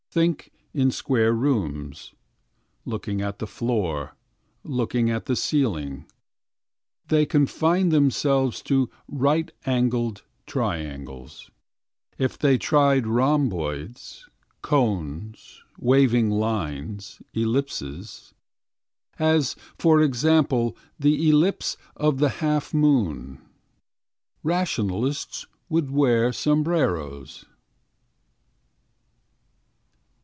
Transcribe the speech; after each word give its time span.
Think, 0.13 0.51
in 0.73 0.91
square 0.91 1.31
rooms. 1.31 2.11
Looking 2.83 3.21
at 3.21 3.39
the 3.39 3.47
floor. 3.47 4.13
Looking 4.61 5.09
at 5.09 5.25
the 5.25 5.37
ceiling. 5.37 6.05
They 7.07 7.25
confine 7.25 7.87
themselves 7.91 8.61
To 8.63 8.89
right 9.07 9.49
angled 9.65 10.23
triangles. 10.45 11.49
If 12.17 12.37
they 12.37 12.57
tried 12.57 13.07
rhomboids. 13.07 14.27
Cones, 14.61 15.61
waving 15.79 16.29
lines, 16.29 17.21
ellipses— 17.33 18.33
As, 19.17 19.55
for 19.77 20.01
example, 20.01 20.75
the 20.99 21.29
ellipse 21.29 21.77
of 21.95 22.19
the 22.19 22.27
half 22.43 22.73
moon— 22.73 23.39
Rationalists 24.43 25.45
would 25.69 25.89
wear 25.89 26.33
sombreros. 26.33 27.45